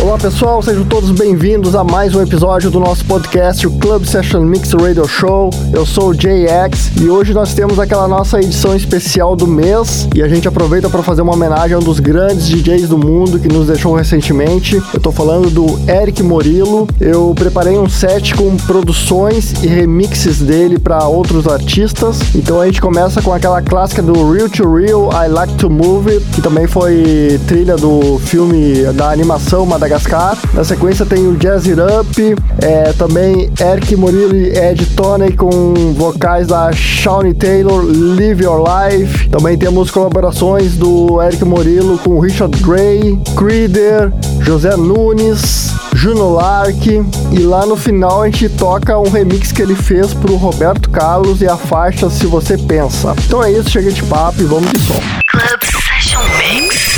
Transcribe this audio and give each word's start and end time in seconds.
Olá 0.00 0.16
pessoal, 0.16 0.62
sejam 0.62 0.84
todos 0.84 1.10
bem-vindos 1.10 1.74
a 1.74 1.82
mais 1.82 2.14
um 2.14 2.22
episódio 2.22 2.70
do 2.70 2.78
nosso 2.78 3.04
podcast, 3.04 3.66
o 3.66 3.72
Club 3.72 4.04
Session 4.04 4.42
Mix 4.42 4.72
Radio 4.72 5.06
Show. 5.08 5.50
Eu 5.72 5.84
sou 5.84 6.10
o 6.10 6.14
JX 6.14 6.92
e 7.00 7.10
hoje 7.10 7.34
nós 7.34 7.52
temos 7.52 7.80
aquela 7.80 8.06
nossa 8.06 8.38
edição 8.38 8.76
especial 8.76 9.34
do 9.34 9.44
mês 9.44 10.08
e 10.14 10.22
a 10.22 10.28
gente 10.28 10.46
aproveita 10.46 10.88
para 10.88 11.02
fazer 11.02 11.22
uma 11.22 11.32
homenagem 11.32 11.74
a 11.74 11.80
um 11.80 11.82
dos 11.82 11.98
grandes 11.98 12.46
DJs 12.46 12.88
do 12.88 12.96
mundo 12.96 13.40
que 13.40 13.48
nos 13.48 13.66
deixou 13.66 13.92
recentemente. 13.92 14.80
Eu 14.94 15.00
tô 15.00 15.10
falando 15.10 15.50
do 15.50 15.66
Eric 15.90 16.22
Morillo. 16.22 16.86
Eu 17.00 17.34
preparei 17.34 17.76
um 17.76 17.88
set 17.88 18.36
com 18.36 18.56
produções 18.56 19.52
e 19.64 19.66
remixes 19.66 20.38
dele 20.38 20.78
para 20.78 21.04
outros 21.08 21.48
artistas. 21.48 22.20
Então 22.36 22.60
a 22.60 22.66
gente 22.66 22.80
começa 22.80 23.20
com 23.20 23.32
aquela 23.32 23.60
clássica 23.60 24.00
do 24.00 24.30
Real 24.30 24.48
to 24.48 24.72
Real, 24.72 25.10
I 25.12 25.28
Like 25.28 25.54
to 25.54 25.68
Move 25.68 26.20
que 26.32 26.40
também 26.40 26.68
foi 26.68 27.40
trilha 27.48 27.76
do 27.76 28.18
filme 28.20 28.84
da 28.94 29.10
animação 29.10 29.66
Madagascar 29.66 29.87
Madagascar. 29.88 30.36
Na 30.52 30.62
sequência 30.62 31.06
tem 31.06 31.26
o 31.26 31.36
Jazz 31.36 31.66
It 31.66 31.80
Up, 31.80 32.36
é, 32.60 32.92
também 32.92 33.50
Eric 33.58 33.96
Morillo 33.96 34.36
e 34.36 34.56
Ed 34.56 34.84
Toney 34.94 35.32
com 35.32 35.94
vocais 35.94 36.48
da 36.48 36.70
Shawnee 36.72 37.34
Taylor, 37.34 37.82
Live 37.84 38.44
Your 38.44 38.62
Life. 38.62 39.28
Também 39.30 39.56
temos 39.56 39.90
colaborações 39.90 40.76
do 40.76 41.20
Eric 41.22 41.44
Morillo 41.44 41.98
com 41.98 42.20
Richard 42.20 42.56
Gray, 42.62 43.18
Creeder, 43.36 44.12
José 44.40 44.76
Nunes, 44.76 45.72
Juno 45.94 46.34
Lark. 46.34 46.86
E 46.86 47.38
lá 47.38 47.64
no 47.64 47.76
final 47.76 48.22
a 48.22 48.26
gente 48.26 48.48
toca 48.50 48.98
um 48.98 49.08
remix 49.08 49.52
que 49.52 49.62
ele 49.62 49.74
fez 49.74 50.12
pro 50.12 50.36
Roberto 50.36 50.90
Carlos 50.90 51.40
e 51.40 51.46
a 51.48 51.56
faixa 51.56 52.10
Se 52.10 52.26
Você 52.26 52.58
Pensa. 52.58 53.14
Então 53.26 53.42
é 53.42 53.50
isso, 53.52 53.70
chega 53.70 53.90
de 53.90 54.02
papo 54.02 54.42
e 54.42 54.44
vamos 54.44 54.70
de 54.70 54.80
som. 54.80 55.00
Club 55.26 55.60
Session 55.64 56.22
Mix. 56.38 56.97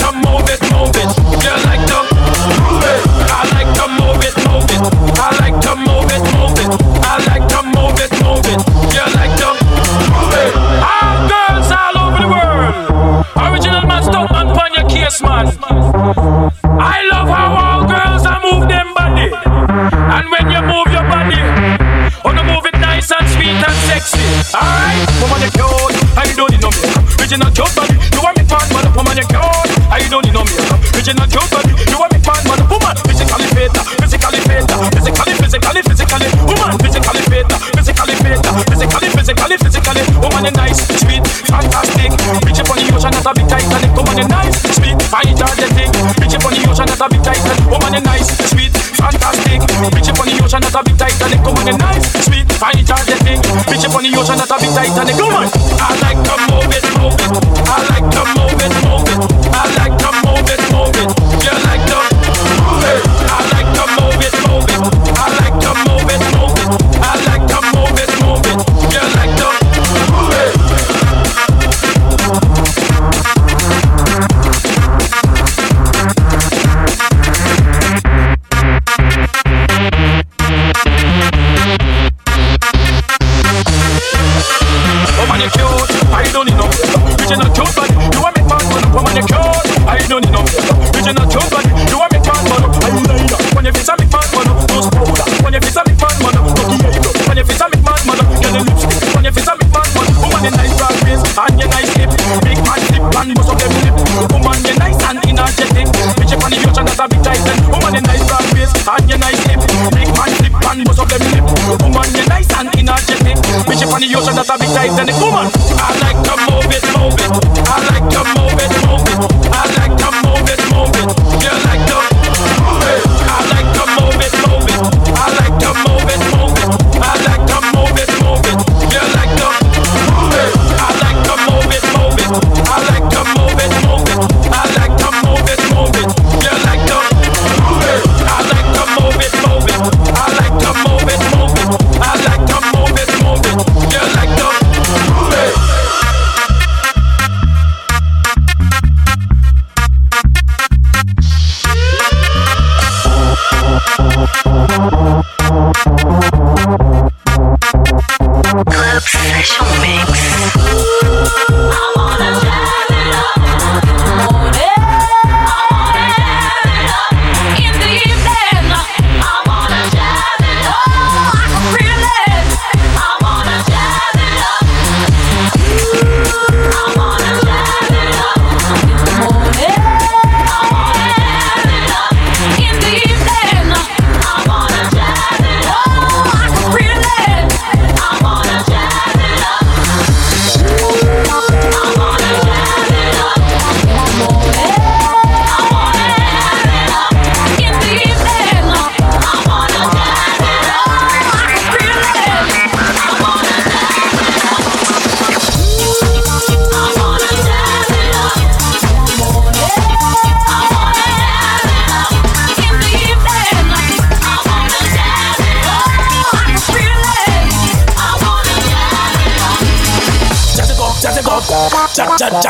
Woman, 115.21 115.51
I 115.77 115.93
like 116.01 116.19
to 116.25 116.33
move 116.49 116.71
it, 116.73 116.81
move 116.97 117.13
it. 117.21 117.31
I 117.69 117.77
like 117.93 118.09
to 118.09 118.21
move 118.33 118.57
it, 118.57 118.71
move 118.81 119.05
it. 119.05 119.19
I 119.53 119.69
like 119.77 119.95
to 120.01 120.09
move 120.25 120.49
it, 120.49 120.61
move 120.73 120.95
it. 120.97 121.09
You 121.43 121.53
like 121.65 121.90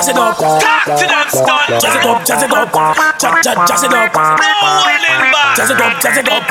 jazz 0.02 0.10
it 0.10 0.18
up. 0.18 0.40
Jazz 0.40 1.02
it 1.02 1.12
up, 1.12 2.26
jazz 2.26 2.44
it 2.44 2.52
up, 2.52 2.74
jazz 3.20 3.46
jazz 3.46 3.70
jazz 3.70 3.84
it 3.84 3.94
up. 3.94 4.51
No 5.62 5.68
winning 5.68 5.78
back. 5.78 5.78
Jazz 5.78 5.78
it 5.78 5.78
up, 5.78 6.02
jazz 6.02 6.18
it 6.18 6.26
up, 6.26 6.42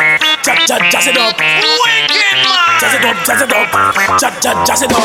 jazz 0.46 0.58
jazz 0.70 0.82
jazz 0.86 1.06
it 1.10 1.18
up. 1.18 1.34
Wicked 1.34 2.38
man. 2.46 2.78
Jazz 2.78 2.94
it 2.94 3.02
up, 3.02 3.18
jazz 3.26 3.42
it 3.42 3.50
up, 3.50 3.66
jazz 4.22 4.34
jazz 4.38 4.54
jazz 4.62 4.82
it 4.86 4.92
up. 4.94 5.02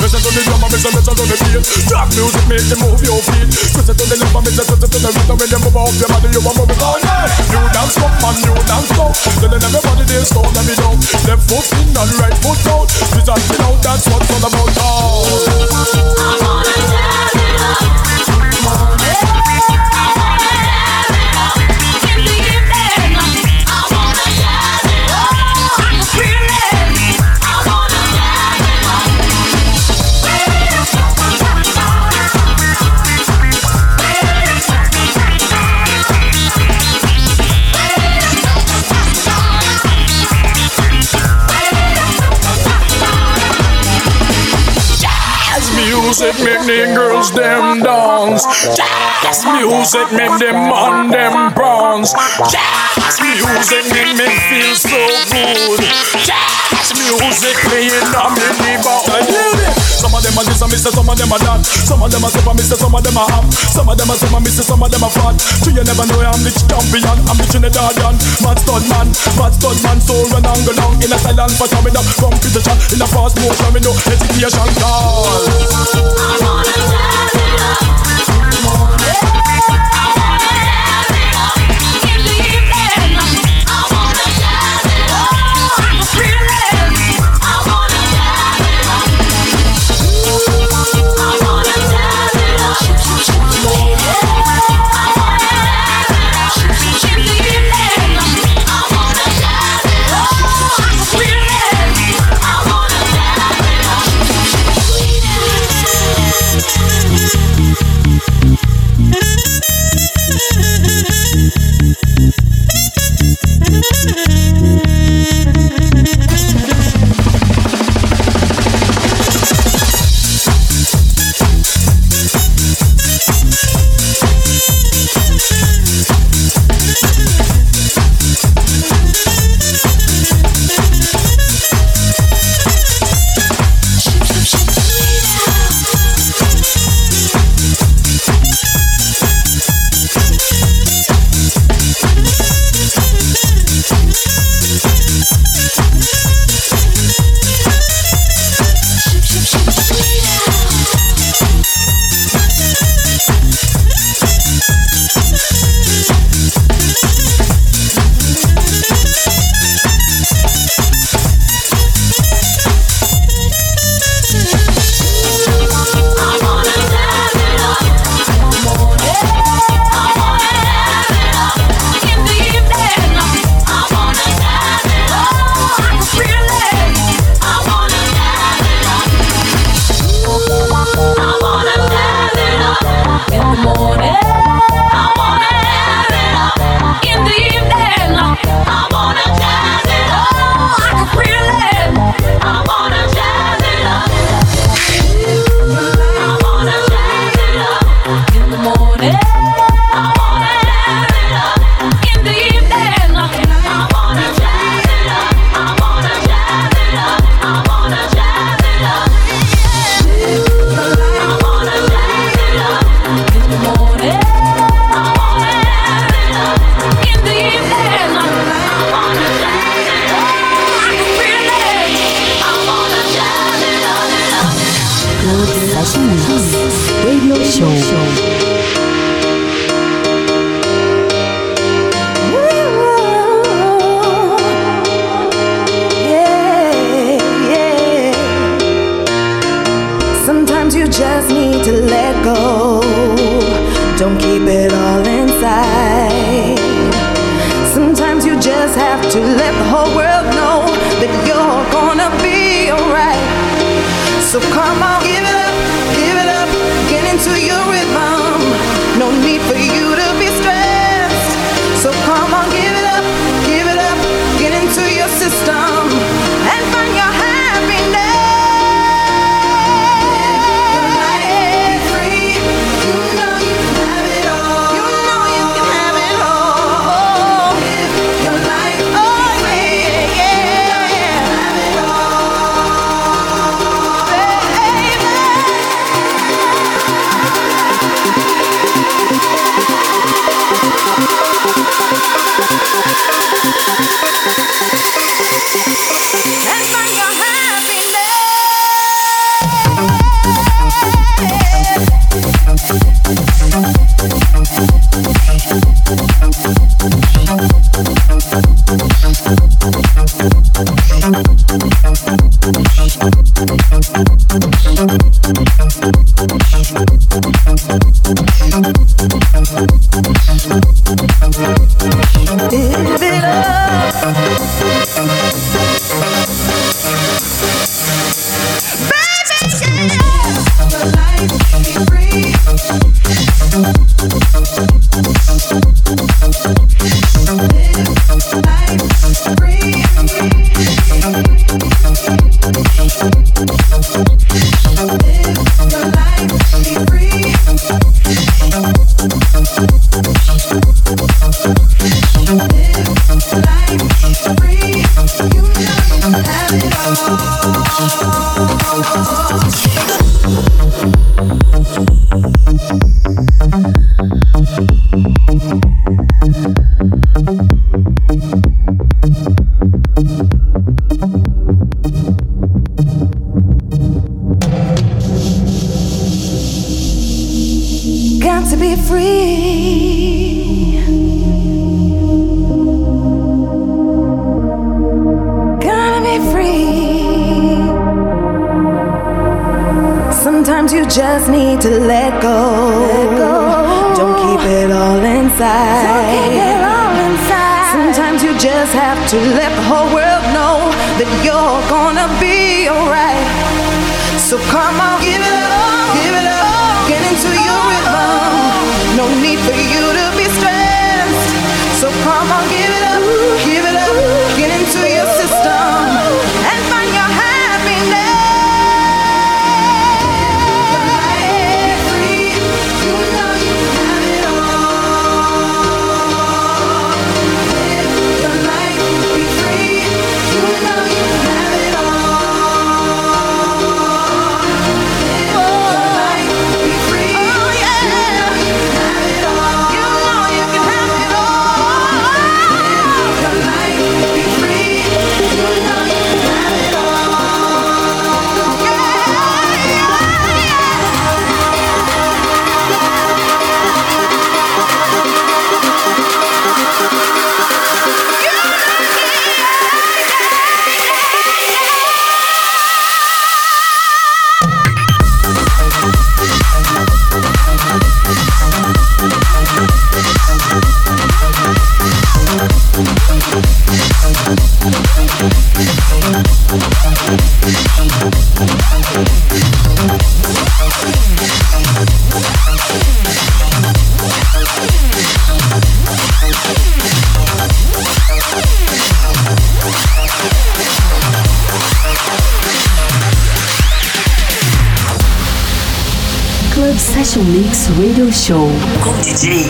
Listen 0.00 0.20
to 0.24 0.30
the 0.32 0.40
drum 0.40 0.64
and 0.64 0.72
listen, 0.72 0.92
listen 0.96 1.14
to 1.20 1.24
the 1.28 1.36
beat. 1.36 1.60
Stop 1.84 2.08
music, 2.16 2.44
make 2.48 2.64
you 2.64 2.80
move 2.80 3.04
your 3.04 3.20
feet. 3.28 3.52
Twist 3.52 3.92
it 3.92 4.00
to 4.00 4.04
the 4.08 4.16
left 4.16 4.32
and 4.32 4.56
listen, 4.56 4.72
twist 4.72 4.88
it 4.88 4.88
to 4.88 5.04
the 5.04 5.10
right. 5.12 5.28
And 5.28 5.36
when 5.36 5.52
you 5.52 5.60
move 5.68 5.76
off 5.76 5.92
your 6.00 6.08
body, 6.08 6.32
you 6.32 6.40
want 6.40 6.56
move 6.56 6.72
it 6.72 6.80
all 6.80 6.96
night. 6.96 7.28
New 7.44 7.60
dance 7.76 7.96
come 8.00 8.24
and 8.24 8.40
new 8.40 8.56
dance 8.64 8.88
go. 8.96 9.04
Telling 9.36 9.60
everybody 9.60 10.04
they 10.08 10.24
slow 10.24 10.48
them 10.48 10.64
it 10.64 10.80
down. 10.80 10.96
Left 11.28 11.44
foot 11.44 11.68
in 11.76 11.92
and 11.92 12.12
right 12.24 12.36
foot 12.40 12.64
out. 12.72 12.88
Twist 12.88 13.28
and 13.28 13.42
spin 13.44 13.60
out, 13.68 13.76
that's 13.84 14.08
what's 14.08 14.32
all 14.32 14.48
about. 14.48 14.72
Oh. 14.80 15.76
Jazz 19.04 19.75
music 46.06 46.38
make 46.38 46.62
the 46.62 46.94
girls 46.94 47.34
them 47.34 47.82
dance. 47.82 48.46
Jazz 48.78 49.42
music 49.42 50.06
make 50.14 50.38
them 50.38 50.54
man 50.70 51.10
them 51.10 51.50
bronze. 51.50 52.14
Jazz 52.46 53.18
music 53.18 53.90
make 53.90 54.14
me 54.14 54.30
feel 54.46 54.70
so 54.78 55.02
good. 55.34 55.82
Jazz 56.22 56.94
music 56.94 57.58
playing 57.66 58.14
on 58.14 58.38
me 58.38 58.78
bounce. 58.86 59.66
Some 59.98 60.14
of 60.14 60.22
them 60.22 60.38
are 60.38 60.46
this 60.46 60.62
and 60.62 60.70
me 60.70 60.78
some 60.78 60.94
of 60.94 61.18
them 61.18 61.32
are 61.34 61.42
that. 61.42 61.66
Some 61.66 61.98
of 61.98 62.06
them 62.12 62.22
are 62.22 62.30
super, 62.30 62.54
me 62.54 62.62
some 62.62 62.94
of 62.94 63.02
them 63.02 63.18
are 63.18 63.26
up. 63.26 63.44
Some 63.50 63.88
of 63.90 63.98
them 63.98 64.06
are 64.06 64.14
super, 64.14 64.38
me 64.38 64.50
some 64.54 64.78
of 64.78 64.86
them 64.86 65.02
are 65.02 65.10
fat. 65.10 65.34
So 65.42 65.74
you 65.74 65.82
never 65.82 66.06
know 66.06 66.22
I'm 66.22 66.38
the 66.46 66.54
champion. 66.54 67.18
I'm 67.26 67.34
the 67.34 67.46
Trinidadian. 67.50 68.14
Mad 68.46 68.62
stud 68.62 68.86
man, 68.86 69.10
mad 69.34 69.52
stud 69.58 69.74
man. 69.82 69.98
So 69.98 70.14
run 70.30 70.46
and 70.46 70.62
go 70.62 70.70
down 70.70 70.94
in 71.02 71.10
a 71.10 71.18
silent 71.18 71.58
for 71.58 71.66
coming 71.66 71.98
up. 71.98 72.06
Competition 72.14 72.78
in 72.94 73.02
a 73.02 73.06
fast 73.10 73.34
motion, 73.42 73.74
me 73.74 73.80
no 73.82 73.90
hesitation. 74.06 74.70
Call. 75.96 76.36
Club 78.06 78.15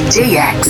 DJ 0.06 0.65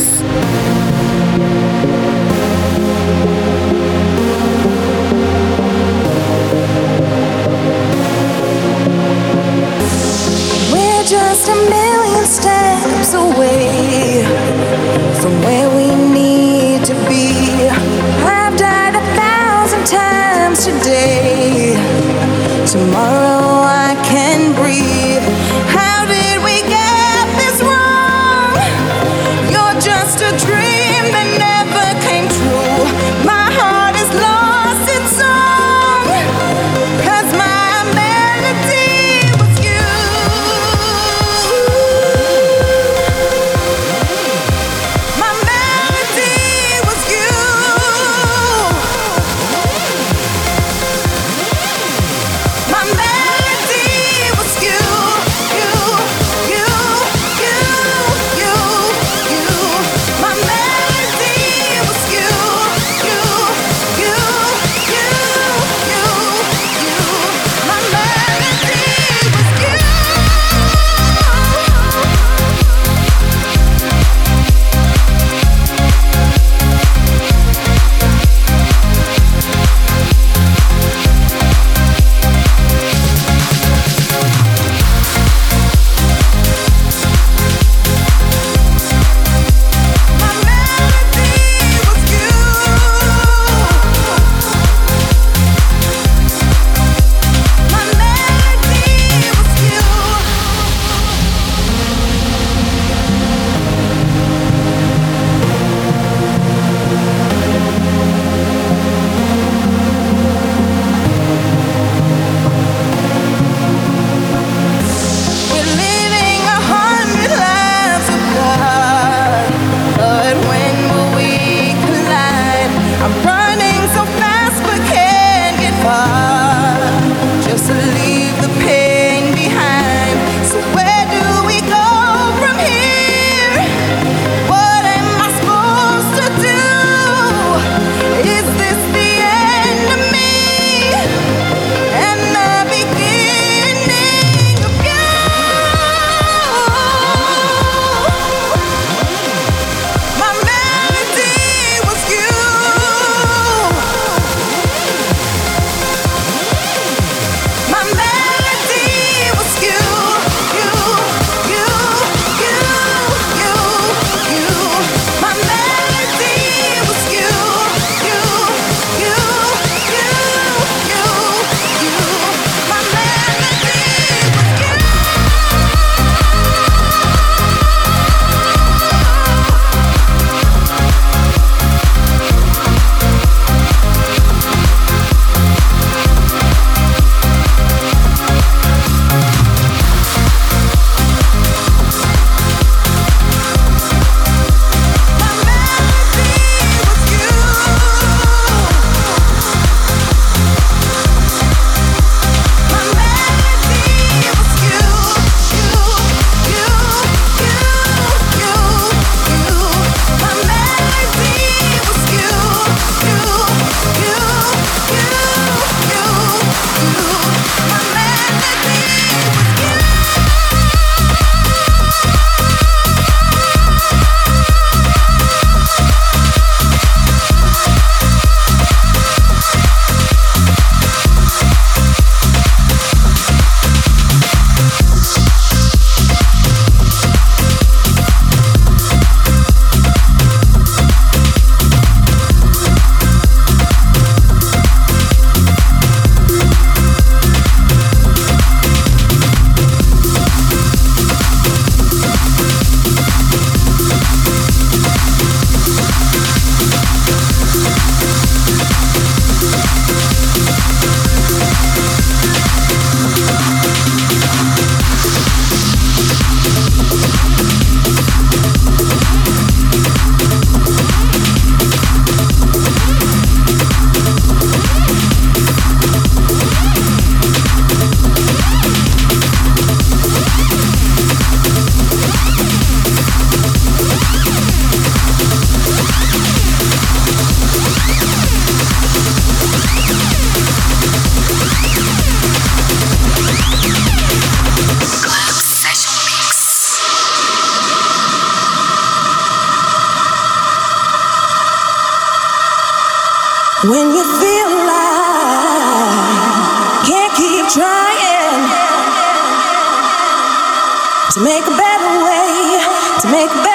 make 313.12 313.45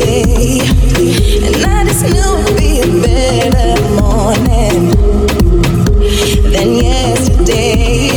day. 0.00 0.60
And 1.44 1.56
I 1.64 1.84
just 1.84 2.04
knew 2.04 2.30
it'd 2.40 2.56
be 2.56 2.80
a 2.80 2.86
better 3.02 3.72
morning 4.00 4.80
than 6.52 6.68
yesterday. 6.74 8.10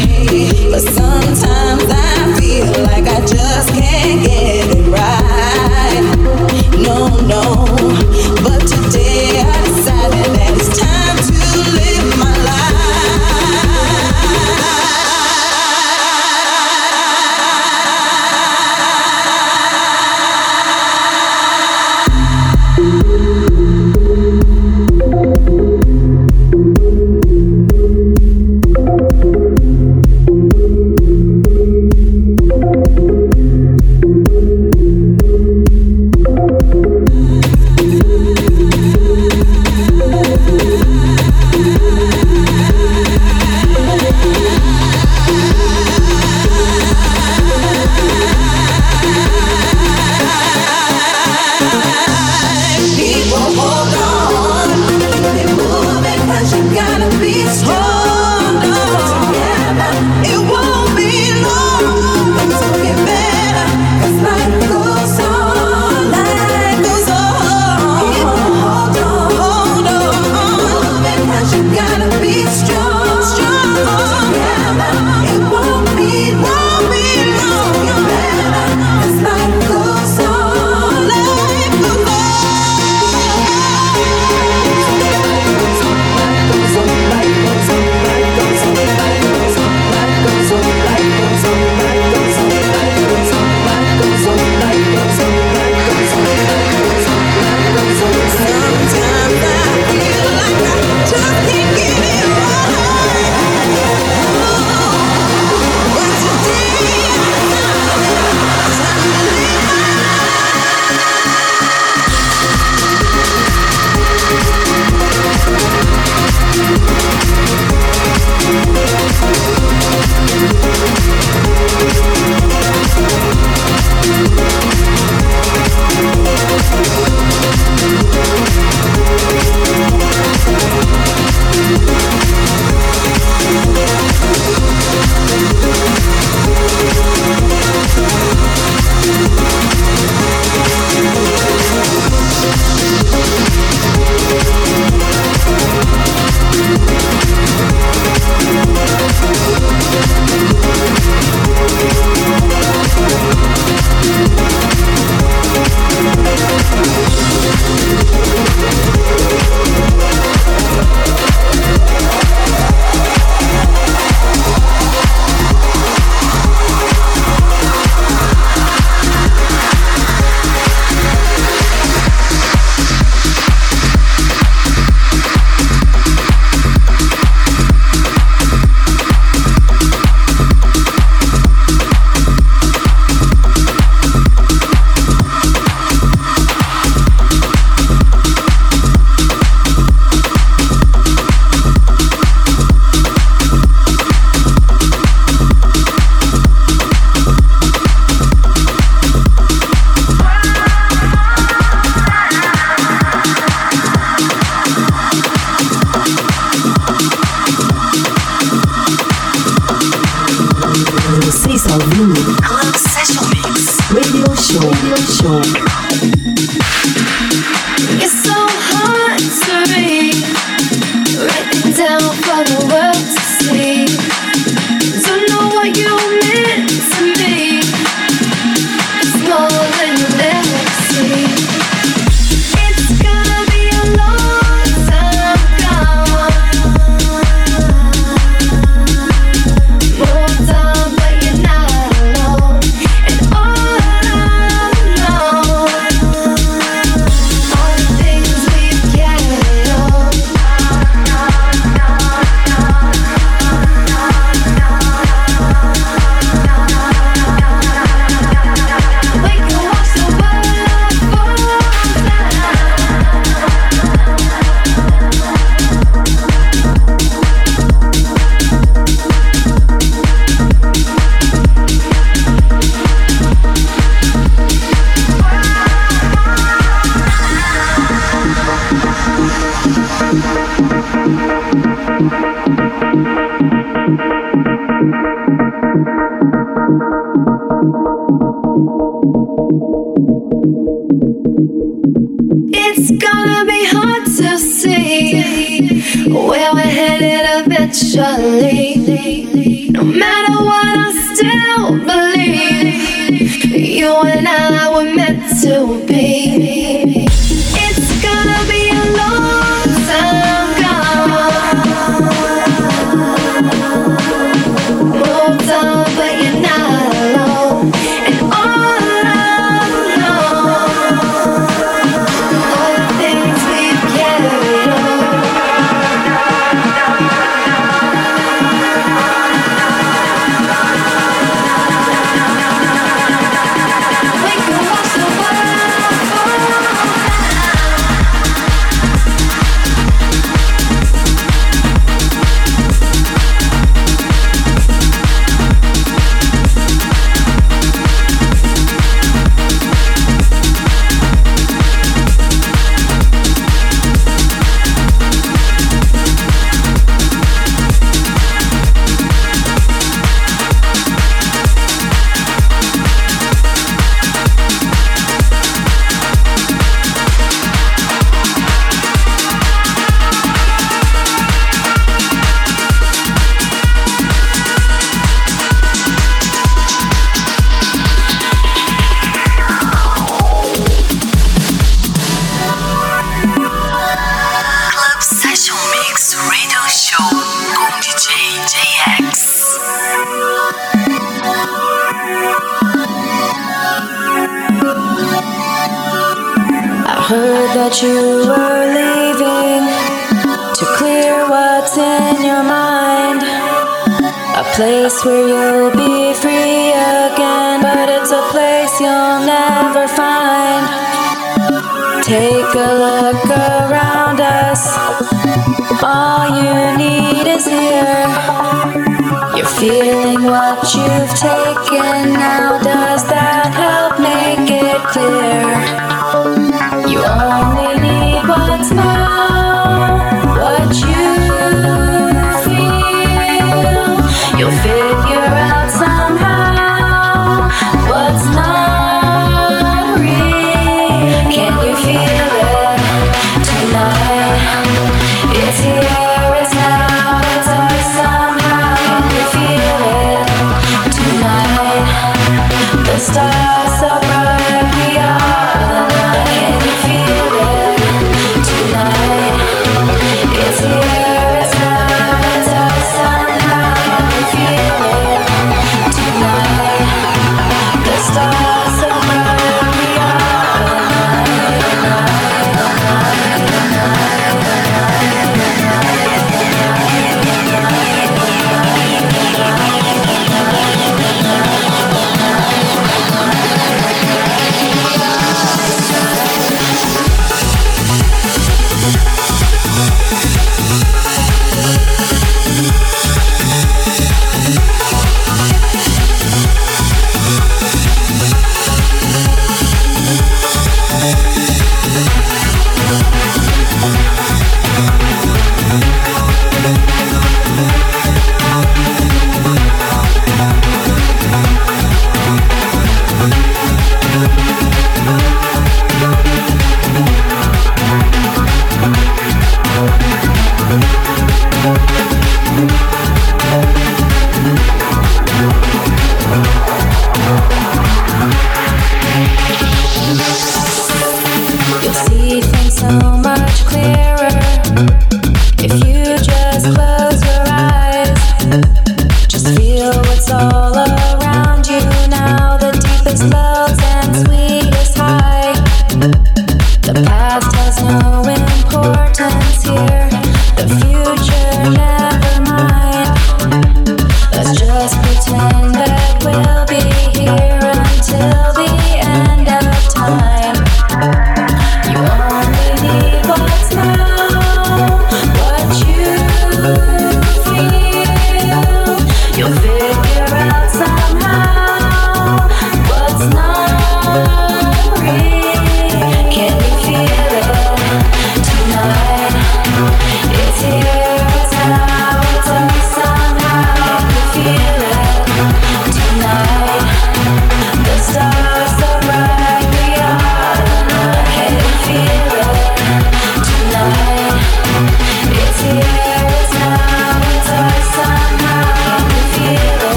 But 0.71 0.81
sometimes. 0.81 1.72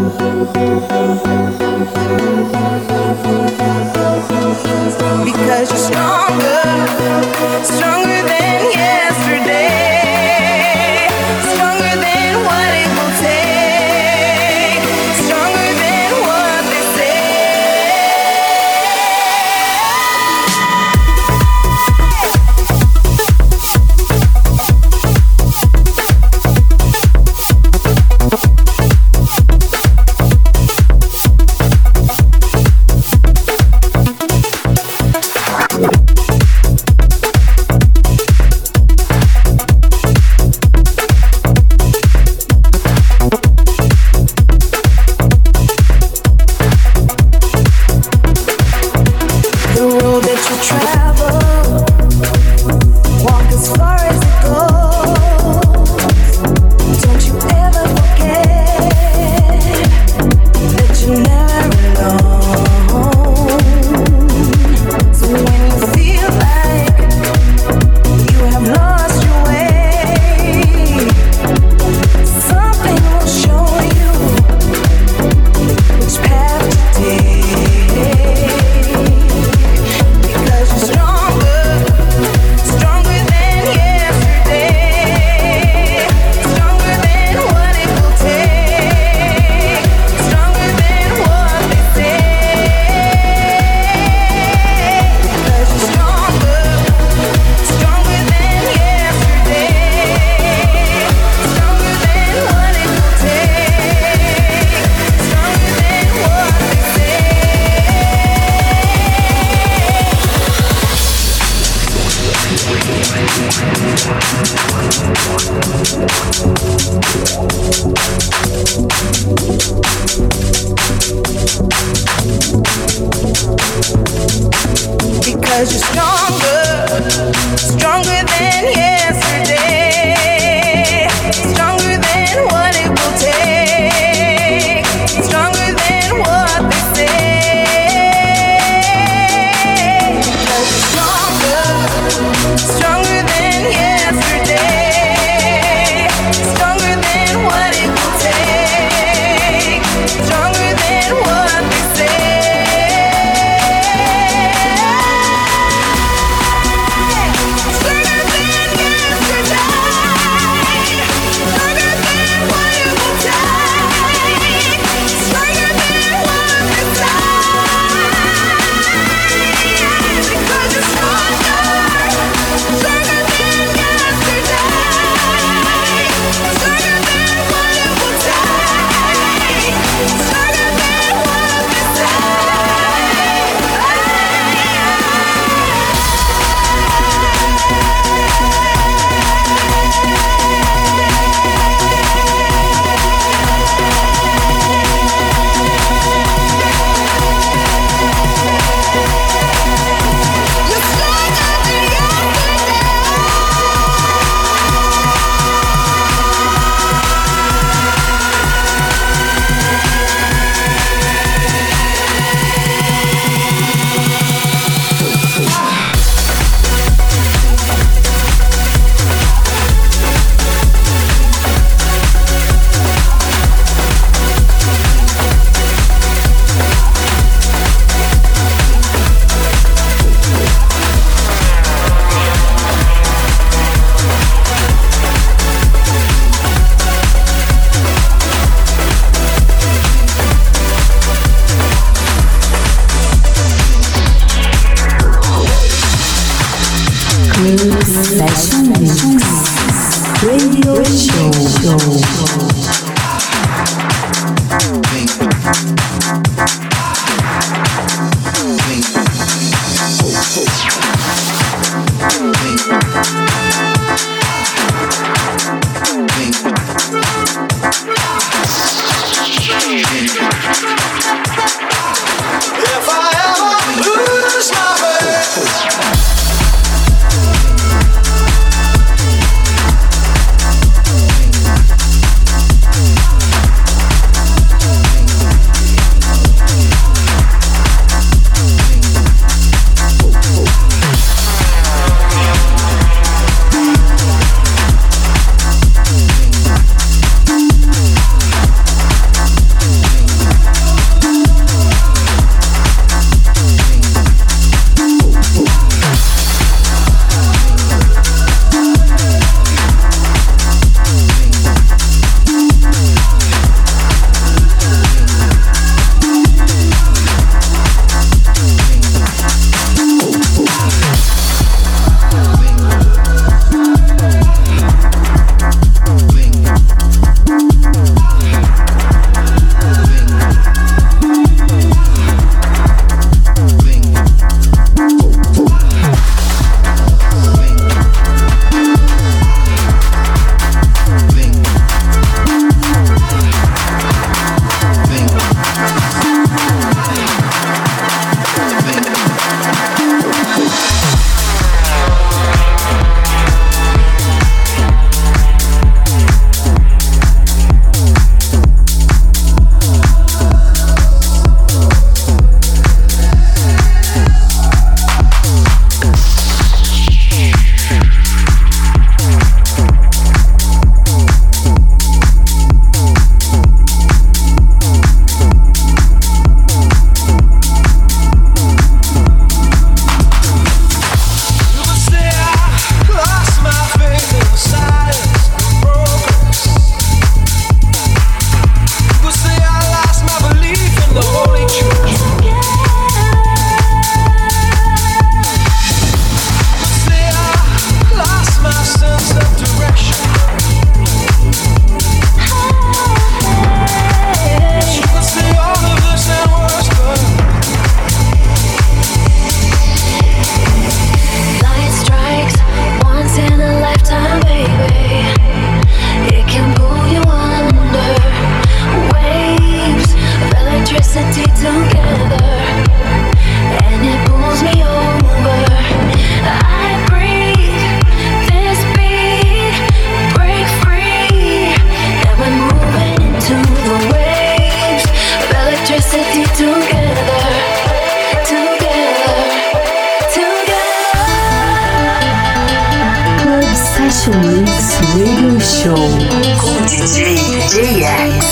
Because 0.00 0.16
you're 5.68 5.76
stronger, 5.76 6.62
stronger 7.64 8.22
than 8.22 8.72
yeah. 8.72 8.99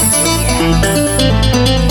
姐。 0.01 1.88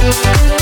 My 0.00 0.58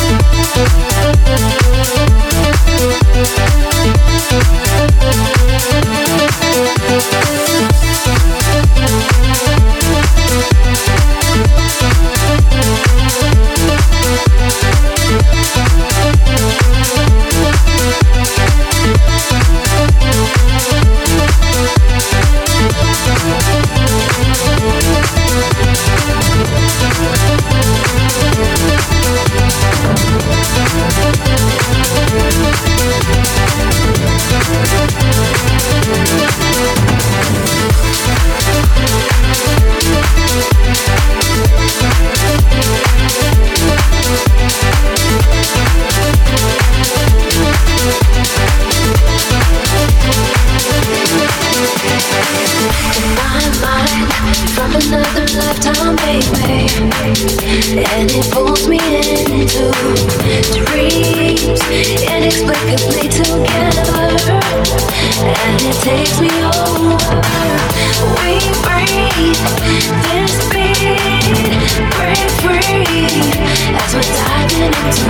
another 54.75 55.27
lifetime, 55.39 55.97
baby. 55.97 56.67
And 57.87 58.11
it 58.11 58.27
pulls 58.33 58.67
me 58.67 58.79
into 58.79 59.71
dreams, 60.67 61.61
together. 63.09 64.17
And 65.23 65.61
it 65.63 65.79
takes 65.83 66.19
me 66.21 66.31
over. 66.43 66.99
We 68.19 68.39
breathe 68.65 69.43
this 70.07 70.35
beat, 70.51 71.01
free 72.43 72.85
as 73.77 73.91
we're 73.95 74.11
diving 74.19 74.75
into 74.83 75.07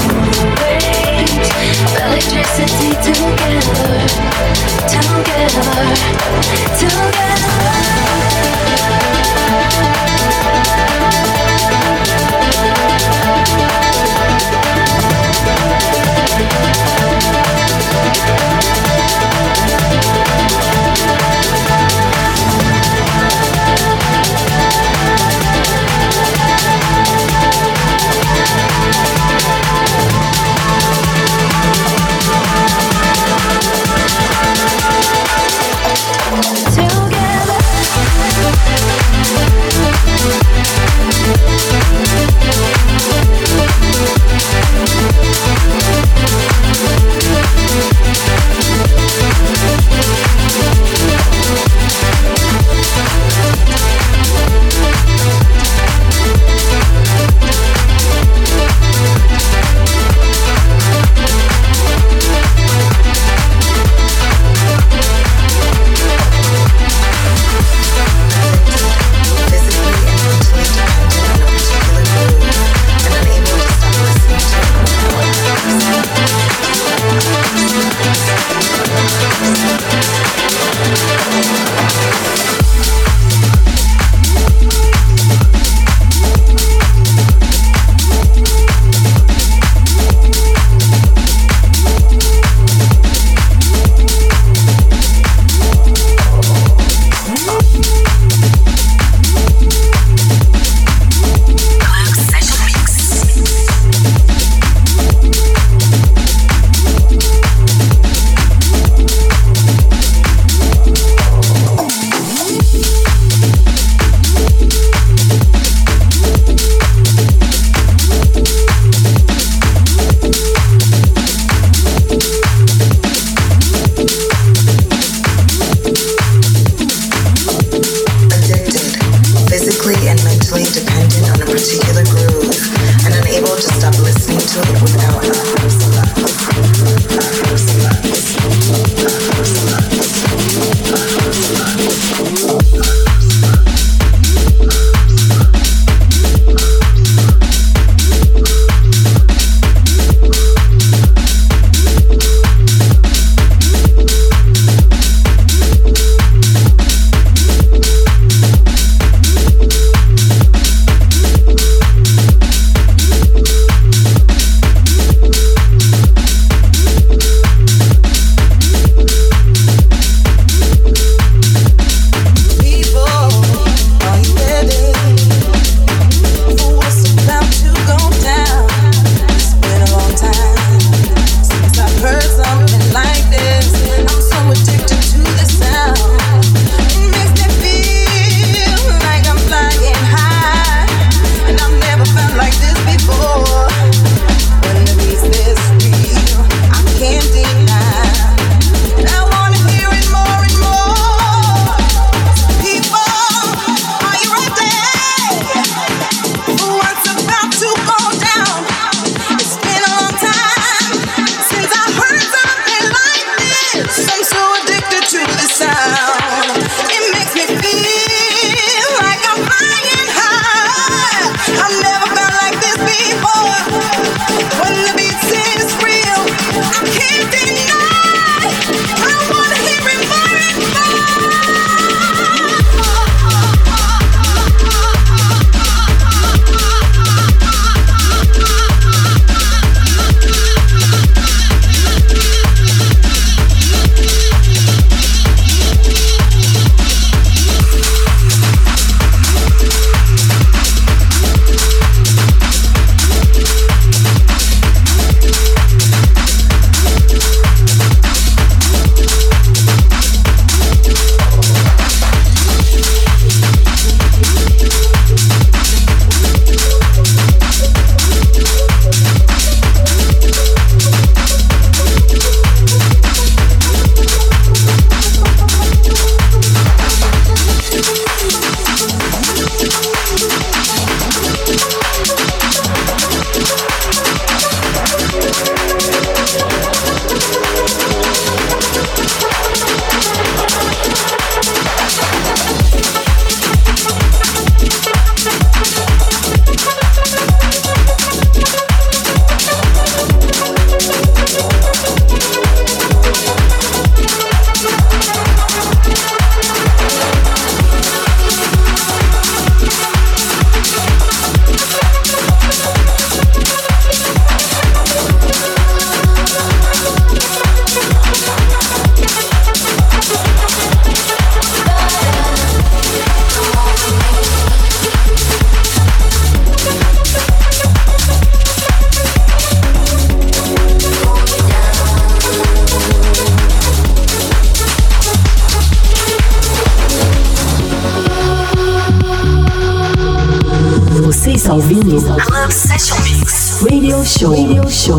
electricity 2.05 2.93
together, 3.07 4.07
together, 4.89 5.71
together. 6.79 7.56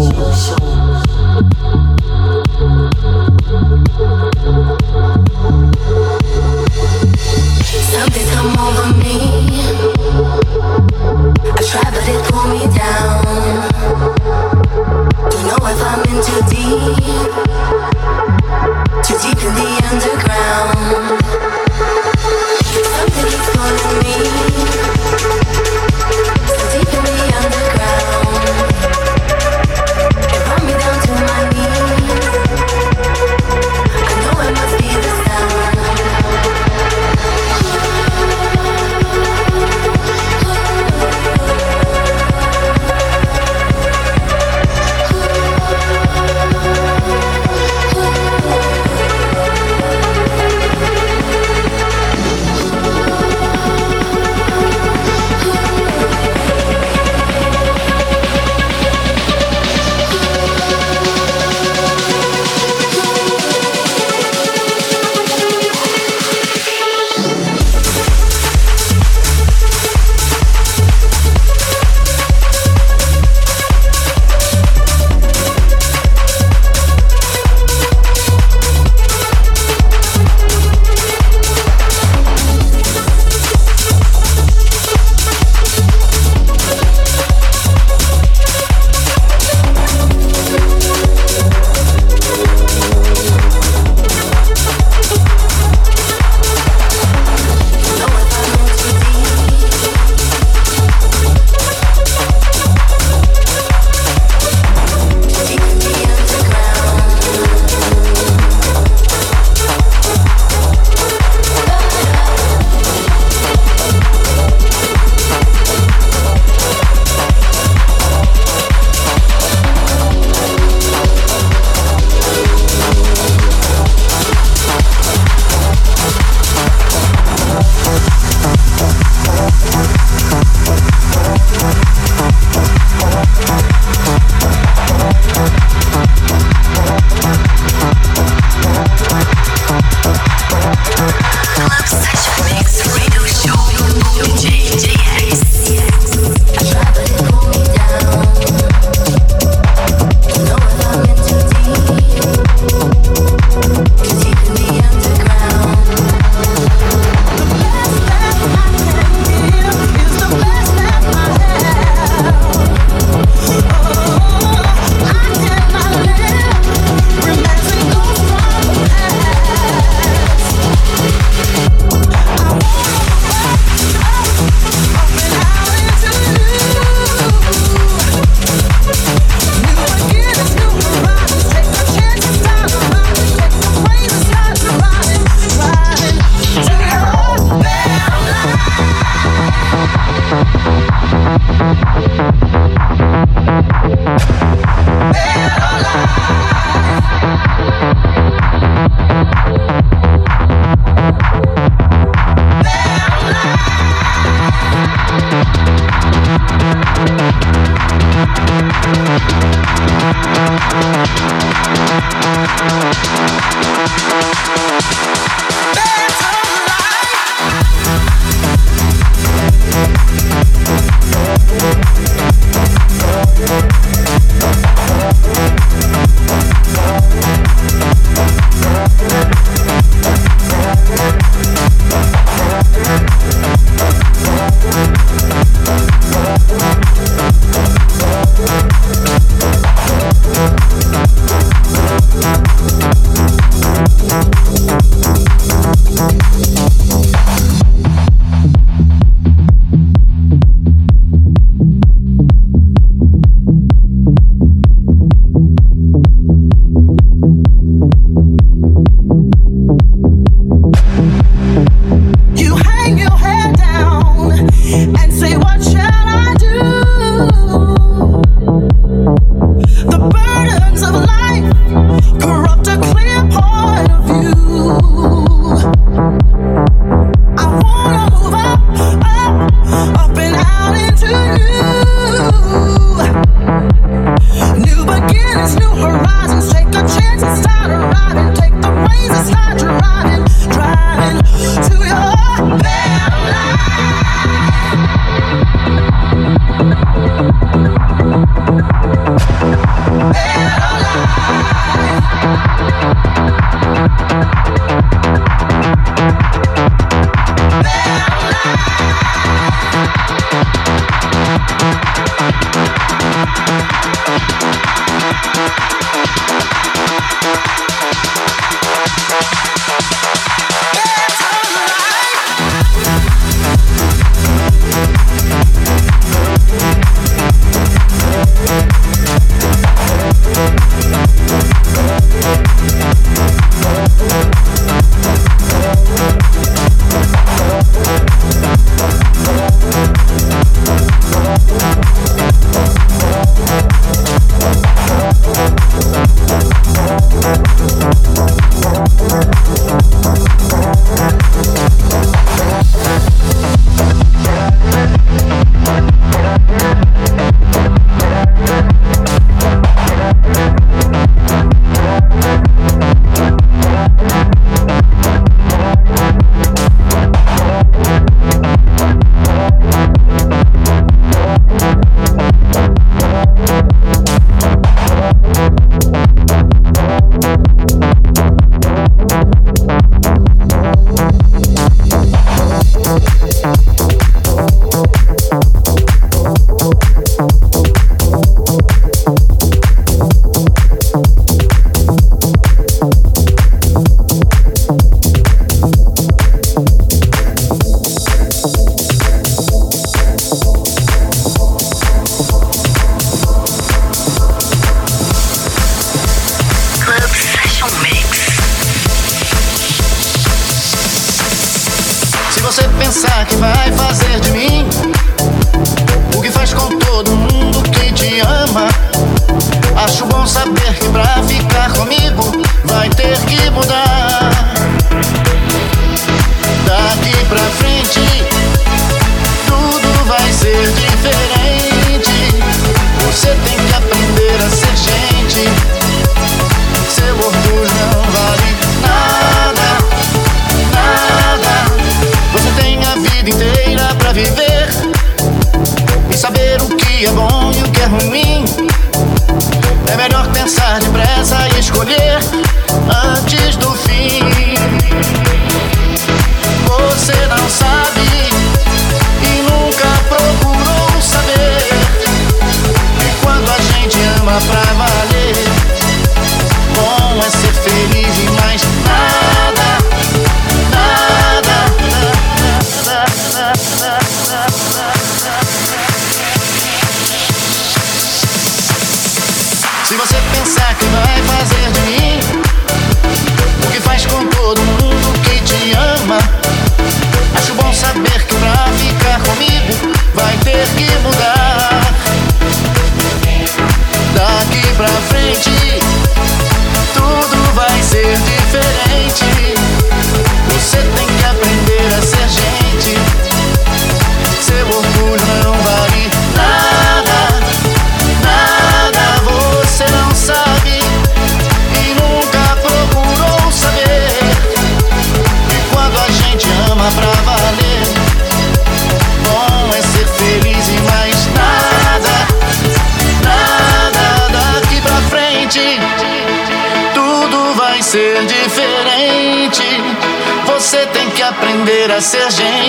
Radio 0.07 0.31
Show. 0.31 0.76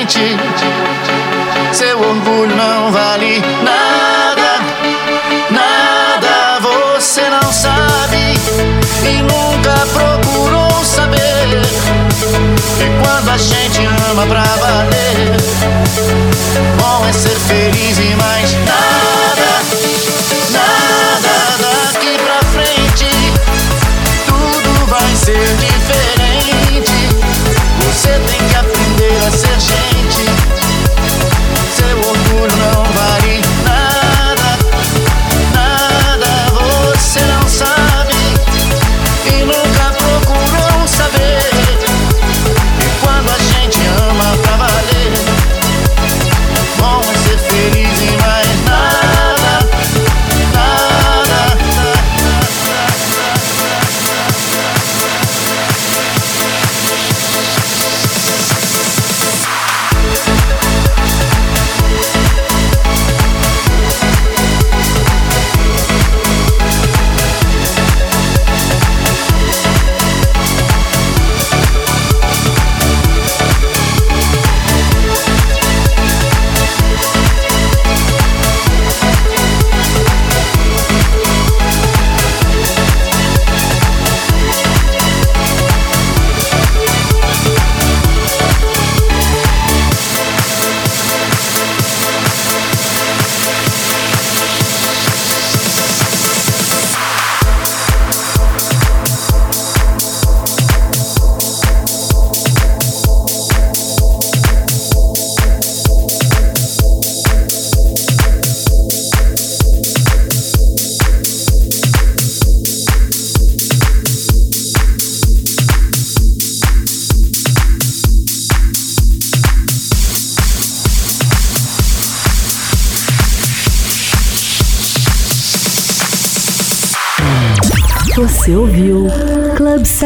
Ser 0.09 0.67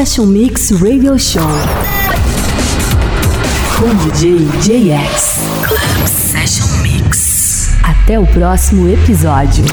Session 0.02 0.26
Mix 0.26 0.72
Radio 0.72 1.16
Show 1.16 1.46
com 3.78 3.94
DJ 3.94 4.48
JX. 4.60 5.38
Club 5.62 6.06
Session 6.08 6.66
Mix. 6.82 7.68
Até 7.84 8.18
o 8.18 8.26
próximo 8.26 8.88
episódio. 8.88 9.64